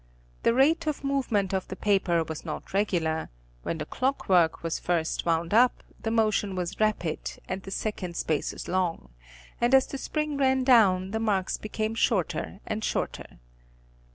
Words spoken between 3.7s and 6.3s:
the clock work was first wound up the